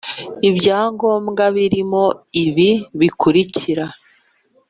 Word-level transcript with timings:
ibyangombwa 0.49 1.43
birimo 1.55 2.03
ibi 2.45 2.69
bikurikira 2.99 3.85